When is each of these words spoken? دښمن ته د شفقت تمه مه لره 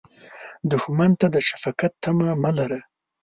دښمن 0.71 1.11
ته 1.19 1.27
د 1.35 1.37
شفقت 1.47 1.91
تمه 2.03 2.29
مه 2.41 2.51
لره 2.57 2.79